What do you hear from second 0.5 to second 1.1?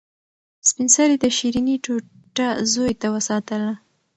سپین